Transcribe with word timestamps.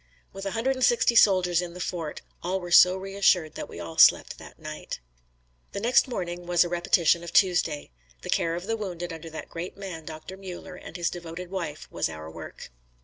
With 0.33 0.47
a 0.47 0.51
hundred 0.57 0.75
and 0.75 0.83
sixty 0.83 1.13
soldiers 1.13 1.61
in 1.61 1.75
the 1.75 1.79
fort, 1.79 2.21
all 2.41 2.59
were 2.59 2.71
so 2.71 2.97
reassured 2.97 3.53
that 3.53 3.69
we 3.69 3.79
all 3.79 3.99
slept 3.99 4.39
that 4.39 4.57
night. 4.57 4.99
The 5.73 5.79
next 5.79 6.07
morning 6.07 6.47
was 6.47 6.63
a 6.63 6.69
repetition 6.69 7.23
of 7.23 7.31
Tuesday. 7.31 7.91
The 8.23 8.31
care 8.31 8.55
of 8.55 8.65
the 8.65 8.75
wounded 8.75 9.13
under 9.13 9.29
that 9.29 9.49
great 9.51 9.77
man, 9.77 10.03
Doctor 10.05 10.37
Mueller 10.37 10.73
and 10.73 10.97
his 10.97 11.11
devoted 11.11 11.51
wife, 11.51 11.87
was 11.91 12.09
our 12.09 12.31
work. 12.31 12.71